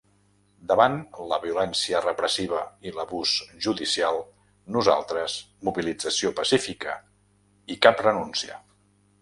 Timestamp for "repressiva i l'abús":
2.05-3.33